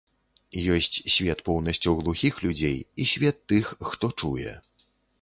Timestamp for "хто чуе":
3.93-4.61